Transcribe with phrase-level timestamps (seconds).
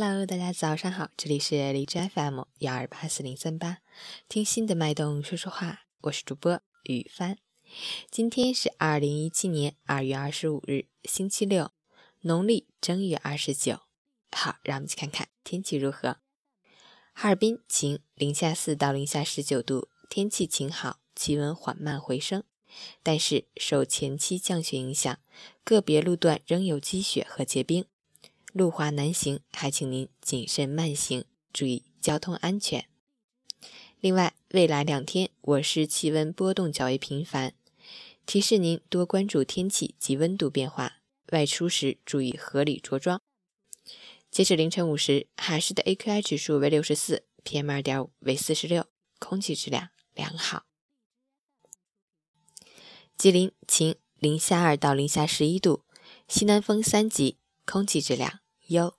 [0.00, 3.78] Hello，大家早上好，这里是荔枝 FM 幺二八四零三八，
[4.28, 7.36] 听心的脉动说说话，我是主播雨帆。
[8.08, 11.72] 今天是二零一七年二月二十五日，星期六，
[12.20, 13.80] 农历正月二十九。
[14.30, 16.18] 好，让我们去看看天气如何。
[17.12, 22.44] 哈尔滨晴，零下四到零下十九度，天气晴好，气温缓慢回升，
[23.02, 25.18] 但是受前期降雪影响，
[25.64, 27.84] 个别路段仍有积雪和结冰。
[28.52, 32.88] 路滑难行，还请您谨慎慢行，注意交通安全。
[34.00, 37.54] 另外，未来两天我市气温波动较为频繁，
[38.24, 40.98] 提示您多关注天气及温度变化，
[41.32, 43.20] 外出时注意合理着装。
[44.30, 48.86] 截止凌晨五时，海市的 AQI 指数为六十四，PM 二点五为四十六，
[49.18, 50.64] 空气质量良好。
[53.16, 55.82] 吉林晴，零下二到零下十一度，
[56.28, 57.36] 西南风三级。
[57.70, 58.94] 空气质量优。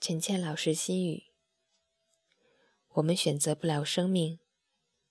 [0.00, 1.26] 陈倩老师心语：
[2.94, 4.40] 我们选择不了生命。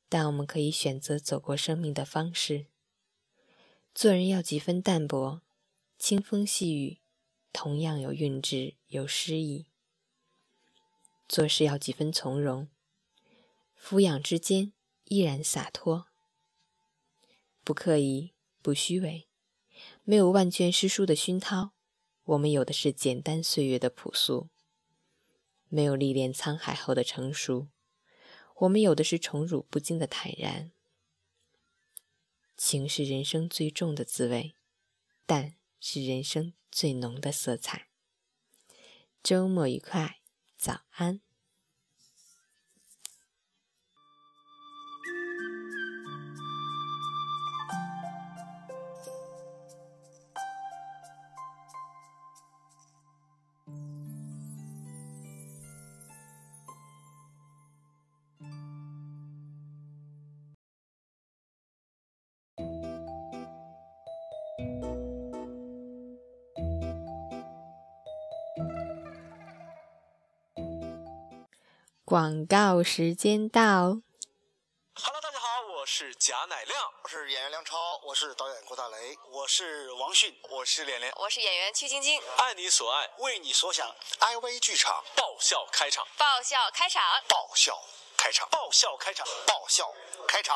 [0.09, 2.67] 但我们可以选择走过生命的方式。
[3.93, 5.41] 做人要几分淡泊，
[5.97, 6.99] 清风细雨
[7.51, 9.67] 同样有韵致，有诗意。
[11.27, 12.69] 做事要几分从容，
[13.75, 14.71] 俯仰之间
[15.05, 16.07] 依然洒脱。
[17.63, 19.27] 不刻意，不虚伪，
[20.03, 21.71] 没有万卷诗书的熏陶，
[22.23, 24.47] 我们有的是简单岁月的朴素；
[25.67, 27.67] 没有历练沧海后的成熟。
[28.59, 30.71] 我们有的是宠辱不惊的坦然，
[32.55, 34.55] 情是人生最重的滋味，
[35.27, 37.89] 淡是人生最浓的色彩。
[39.21, 40.21] 周末愉快，
[40.57, 41.26] 早安。
[72.07, 73.99] 广告时间到。
[74.95, 82.17] Hello，大家好，我是贾乃亮，我是演员梁超，我是导演郭大雷，我是王迅，我是连连，我是演员曲晶晶。
[82.37, 83.85] 爱你所爱，为你所想
[84.21, 87.73] ，iV 剧场爆笑开场，爆笑开场，爆笑
[88.15, 89.83] 开场，爆笑开场，爆笑
[90.29, 90.55] 开场。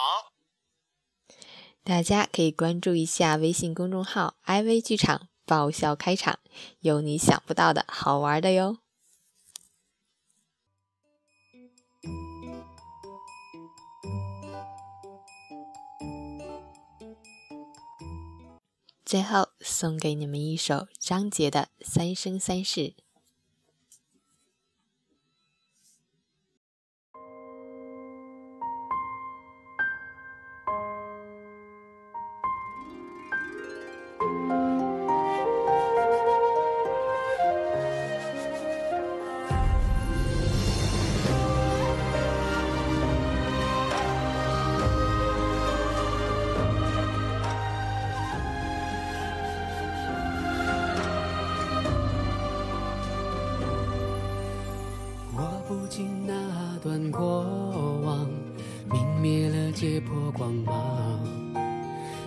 [1.84, 6.40] 大家可以关注一下微信公众号 “iV 剧场爆笑开场”，
[6.79, 8.78] 有你想不到的好玩的哟。
[19.11, 22.79] 最后送给你们一首张杰的《三生三世》。
[59.82, 61.20] 跌破光芒，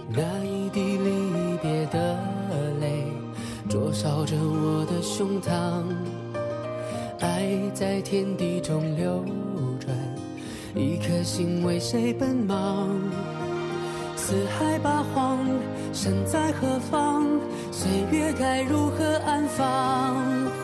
[0.09, 2.19] 那一滴离别的
[2.81, 3.05] 泪，
[3.69, 5.85] 灼烧着我的胸膛。
[7.21, 9.25] 爱在天地中流
[9.79, 9.97] 转，
[10.75, 12.89] 一颗心为谁奔忙？
[14.17, 15.39] 四海八荒，
[15.93, 17.25] 身在何方？
[17.71, 20.64] 岁月该如何安放？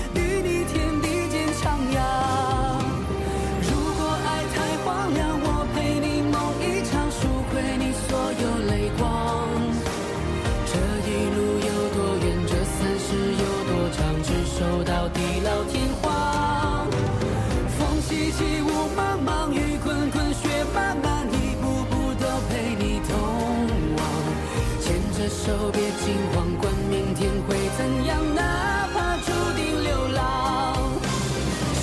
[25.21, 30.73] 着手，别惊慌，管明天会怎样，哪怕注定流浪。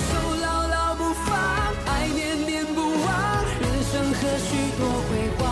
[0.09, 1.31] 手牢牢不放，
[1.85, 3.07] 爱念念不忘，
[3.61, 5.09] 人生何须多辉
[5.39, 5.47] 煌？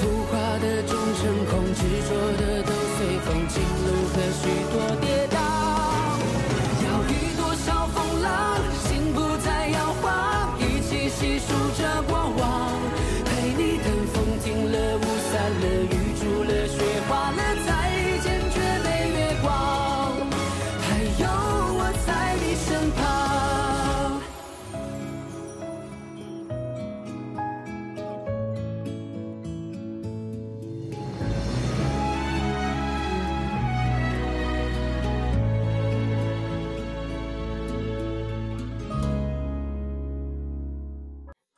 [0.00, 2.10] 浮华的终成空，执着
[2.42, 4.42] 的都随风，情路何须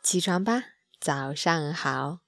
[0.09, 0.63] 起床吧，
[0.99, 2.28] 早上好。